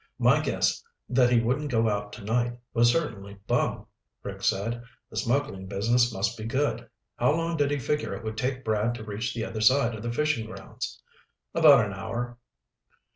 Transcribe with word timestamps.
"My 0.17 0.39
guess 0.41 0.83
that 1.09 1.29
he 1.31 1.39
wouldn't 1.41 1.69
go 1.69 1.87
out 1.87 2.11
tonight 2.11 2.57
was 2.73 2.91
certainly 2.91 3.35
bum," 3.45 3.85
Rick 4.23 4.41
said. 4.41 4.81
"The 5.11 5.15
smuggling 5.17 5.67
business 5.67 6.11
must 6.11 6.39
be 6.39 6.45
good. 6.45 6.89
How 7.17 7.33
long 7.33 7.55
did 7.55 7.69
he 7.69 7.77
figure 7.77 8.15
it 8.15 8.23
would 8.23 8.35
take 8.35 8.65
Brad 8.65 8.95
to 8.95 9.03
reach 9.03 9.35
the 9.35 9.45
other 9.45 9.61
side 9.61 9.93
of 9.93 10.01
the 10.01 10.11
fishing 10.11 10.47
grounds?" 10.47 10.99
"About 11.53 11.85
an 11.85 11.93
hour." 11.93 12.39